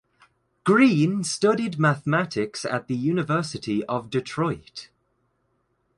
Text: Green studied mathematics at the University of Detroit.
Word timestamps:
Green 0.63 1.23
studied 1.23 1.77
mathematics 1.77 2.65
at 2.65 2.87
the 2.87 2.95
University 2.95 3.85
of 3.85 4.09
Detroit. 4.09 4.89